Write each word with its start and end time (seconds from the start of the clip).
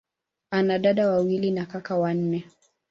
Ana 0.51 0.79
dada 0.79 1.07
wawili 1.11 1.51
na 1.51 1.65
kaka 1.65 1.95
wanne. 1.97 2.45